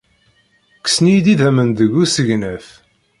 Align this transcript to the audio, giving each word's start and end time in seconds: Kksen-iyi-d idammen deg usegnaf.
Kksen-iyi-d 0.79 1.27
idammen 1.33 1.69
deg 1.77 1.89
usegnaf. 2.01 2.67